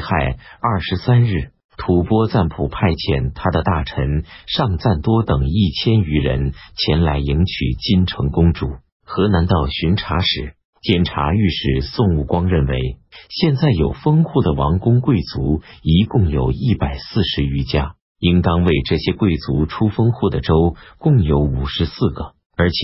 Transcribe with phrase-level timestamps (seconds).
[0.00, 8.66] 亥二十三日，吐蕃赞普派遣他的大臣尚赞多等一千余人前来迎娶金城公主。
[9.04, 12.98] 河南道巡查使、监察御史宋武光认为，
[13.30, 22.76] 现在有封户的王公贵族一共有一百四十余家，应当为这些贵族出封户的州共有五十四个，而且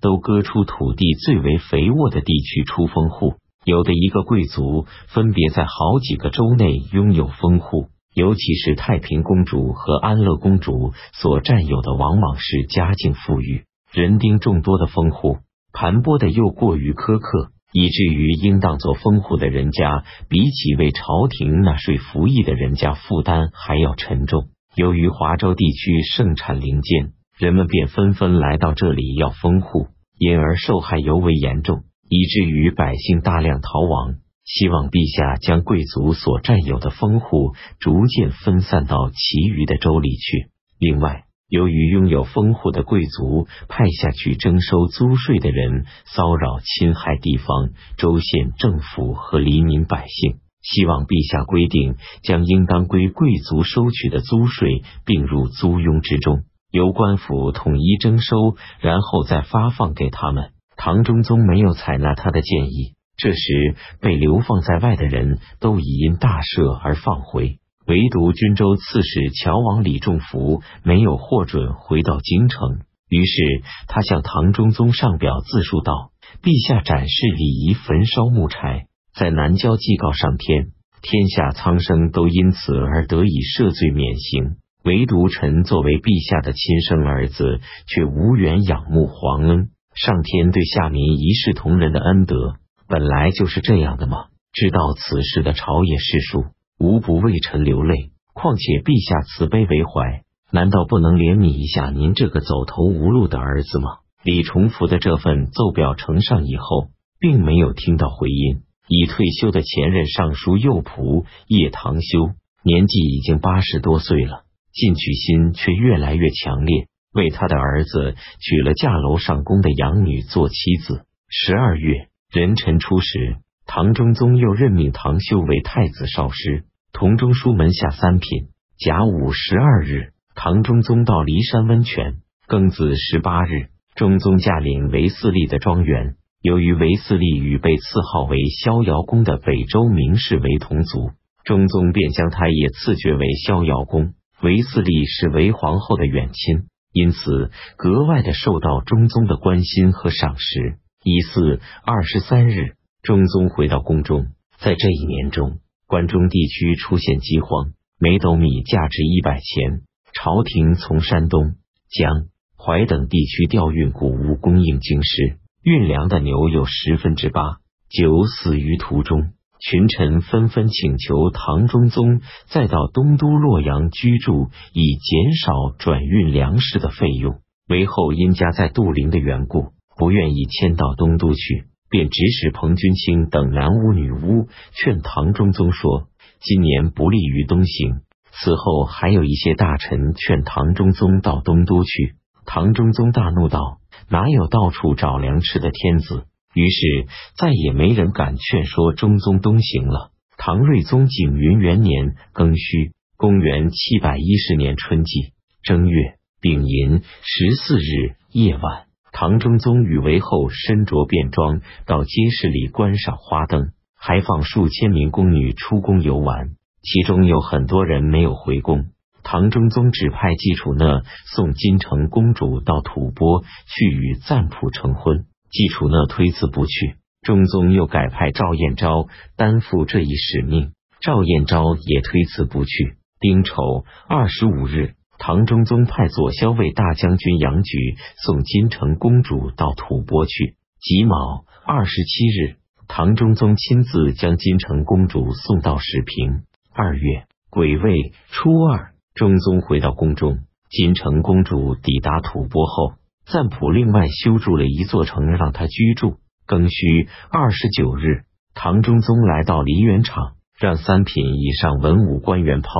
[0.00, 3.34] 都割出土地最为肥沃的地区出封户。
[3.64, 15.38] 有的一个贵族分别在好几个州内拥有封户，尤其是太平公主和安乐公主所占有的，往往是家境富裕、人丁众多的封户，
[15.72, 24.48] 盘剥的又过于苛刻，以至于应当做封户的人家，比起为朝廷纳税服役的人家负担还要沉重。
[24.76, 29.86] 由于华州地区盛产零件，人们便纷纷来到这里要封户，
[30.18, 31.84] 因而受害尤为严重。
[32.08, 40.50] 以至于百姓大量逃亡，希望陛下将贵族所占有的封户逐渐分散到其余的州里去。
[40.78, 60.50] 另外，由于拥有封户的贵族派下去征收租税的人骚扰侵害地方州县政府和黎民百姓，希望陛下规定将应当归贵族收取的租税并入租庸之中，由官府统一征收，然后再发放给他们。
[60.84, 67.56] 唐中宗没有采纳他的建议，这时被流放在外的人都已因大赦而放回，
[67.86, 72.80] 唯独军州刺史乔王李仲福没有获准回到京城。
[73.08, 76.10] 于是他向唐中宗上表自述道
[76.44, 78.84] ：“陛下展示礼仪焚烧木柴，
[79.14, 80.66] 在南郊祭告上天，
[81.00, 92.56] 天下苍生都因此而得以赦罪免刑，唯独臣作为陛下的亲生儿子，却无缘仰慕皇恩。”上天对下民一视同仁的恩德，
[92.88, 94.26] 本来就是这样的吗？
[94.52, 96.44] 知道此事的朝野士庶，
[96.78, 98.10] 无不为臣流泪。
[98.32, 103.98] 况且陛下慈悲为怀，难道不能怜悯一下您这个走投无路的儿子吗？
[104.24, 106.88] 李重福的这份奏表呈上以后，
[107.20, 108.62] 并没有听到回音。
[108.88, 112.34] 已退休的前任尚书右仆叶唐修，
[112.64, 116.88] 年纪已经八十多岁了，进取心却越来越强烈。
[117.14, 121.06] 为他的儿子娶了嫁楼上宫的养女做妻子。
[121.28, 123.36] 十二月，壬辰初时，
[123.66, 128.48] 唐中宗又任命唐修为太子少师、同中书门下三品。
[128.76, 132.16] 甲午十二日，唐中宗到骊山温泉。
[132.48, 136.16] 庚子十八日，中宗驾临韦四立的庄园。
[136.42, 141.12] 由于韦四立与被赐号为逍遥公的北周名士为同族，
[141.44, 144.12] 中宗便将他也赐爵为逍遥公。
[144.42, 146.66] 韦四立是韦皇后的远亲。
[146.94, 150.78] 因此，格外的受到中宗的关心和赏识。
[151.02, 154.28] 一四二十三日，中宗回到宫中，
[154.60, 159.82] 在这一年中，关中地区出现饥荒，每斗米价值一百钱。
[160.14, 161.56] 朝廷从山东、
[161.90, 167.58] 江淮等地区调运谷物供应京师，运粮的牛有十分之八
[167.90, 169.32] 九死于途中。
[169.64, 177.36] 群臣纷纷请求唐中宗再到东都洛阳居住，以减少转运粮食的费用。
[177.66, 186.08] 韦后因家在杜陵的缘故，不愿意迁到东都去，便指使彭君卿等南巫女巫劝唐中宗说
[186.44, 188.02] ：“今年不利于东行。”
[188.36, 192.16] 此后还有一些大臣劝唐中宗到东都去。
[192.44, 193.78] 唐中宗大怒道
[194.10, 197.06] ：“哪有到处找粮食的天子？”于是
[197.36, 200.12] 再也没人敢劝说中宗东行了。
[200.36, 205.32] 唐睿宗景云元年庚戌，公元七百一十年春季
[205.62, 216.50] 正月丙寅十四日夜晚，唐中宗与韦后身着便装到街市里观赏花灯，还放数千名宫女出宫游玩，
[216.82, 218.86] 其中有很多人没有回宫。
[219.22, 221.02] 唐中宗指派季楚讷
[221.34, 225.24] 送金城公主到吐蕃去与赞普成婚。
[225.54, 229.06] 季楚讷推辞不去，中宗又改派赵彦昭
[229.36, 232.96] 担负这一使命，赵彦昭也推辞不去。
[233.20, 237.94] 丁丑二十五日，唐中宗派左骁卫大将军杨举
[238.24, 240.56] 送金城公主到吐蕃去。
[240.80, 242.56] 己卯二十七日，
[242.88, 246.42] 唐中宗亲自将金城公主送到石平。
[246.72, 252.94] 二月癸未初二，中宗回到宫中，金城公主抵达吐蕃后。
[253.26, 256.16] 赞普另外修筑了一座城让他居住。
[256.46, 258.24] 庚戌二十九日，
[258.54, 262.70] 唐中宗来到梨园场，让三品以上文武官员抛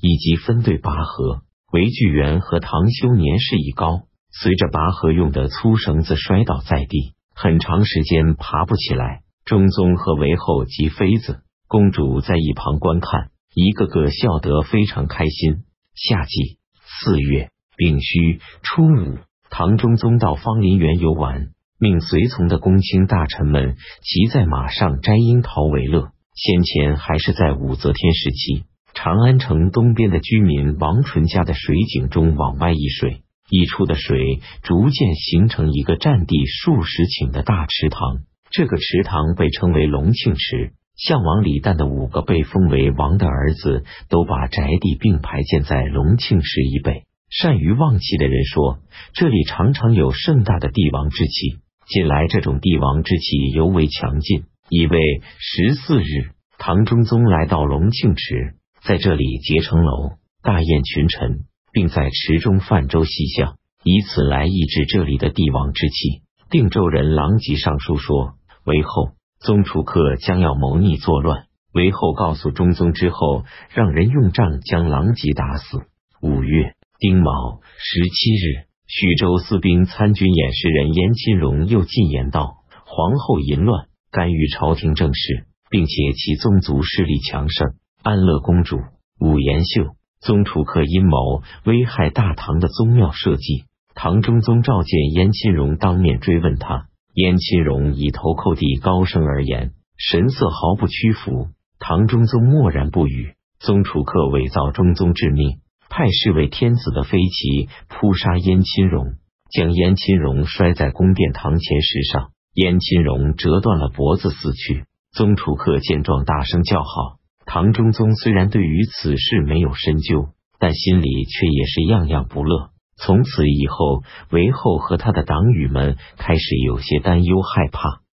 [0.00, 1.42] 以及分队拔河。
[1.70, 9.20] 韦巨源和唐修年事已高，随着拔河用的粗绳子摔倒在地，很长时间爬不起来。
[9.44, 15.64] 中宗和韦后及妃子公主在一旁观看，一个个笑得非常开心。
[15.94, 16.58] 夏季
[17.02, 19.18] 四月丙戌初五，
[19.50, 21.48] 唐中宗到芳林园游玩，
[21.78, 26.12] 命随从的公卿大臣们骑在马上摘樱桃为乐。
[26.34, 28.64] 先前还是在武则天时期，
[28.94, 38.20] 长安城东边的居民王纯家的水井中往外溢水，溢出的水逐渐形成一个占地数十顷的大池塘。
[38.50, 40.72] 这个池塘被称为隆庆池。
[40.96, 47.04] 项王李旦的五个被封为王的儿子，都把宅地并排建在隆庆池以北。
[47.30, 48.80] 善于望气的人说，
[49.14, 51.58] 这里常常有盛大的帝王之气。
[51.86, 54.44] 近来这种帝王之气尤为强劲。
[54.68, 55.00] 已为
[55.38, 58.54] 十四日，唐中宗来到隆庆池，
[58.84, 60.12] 在这里结成楼，
[60.44, 61.40] 大宴群臣，
[61.72, 66.22] 并在池中泛舟嬉笑，以此来抑制这里的帝王之气。
[66.50, 68.34] 定州人狼藉上书说，
[68.64, 69.10] 为后
[69.40, 73.44] 宗楚客将要谋逆作乱，为后告诉中宗之后，
[73.74, 75.82] 让人用杖将狼藉打死。
[76.22, 83.86] 五月丁卯十七日，徐州司兵参军演示人燕钦荣又进言道：皇后淫乱。
[84.10, 87.72] 干预朝廷政事，并且其宗族势力强盛。
[88.02, 88.80] 安乐公主
[89.18, 93.64] 武延秀、宗楚客阴谋危害大唐的宗庙社稷。
[93.94, 96.88] 唐中宗召见燕钦荣，当面追问他。
[97.14, 101.48] 燕钦荣以头叩地，高声而言，神色毫不屈服。
[101.78, 103.36] 唐中宗默然不语。
[103.58, 109.16] 宗楚客伪造中宗之命，派侍卫天子的飞骑扑杀燕钦荣，
[109.52, 112.30] 将燕钦荣摔在宫殿堂前石上。
[112.54, 114.84] 燕钦荣折断了脖子死去。
[115.12, 117.18] 宗楚客见状，大声叫好。
[117.44, 120.28] 唐中宗虽然对于此事没有深究，
[120.58, 122.70] 但心里却也是样样不乐。
[122.96, 127.99] 从此以后，韦后和他的党羽们开始有些担忧害怕。